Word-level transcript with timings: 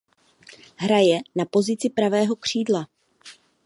Hraje 0.75 1.19
na 1.35 1.45
pozici 1.45 1.89
pravého 1.89 2.35
křídla. 2.35 2.87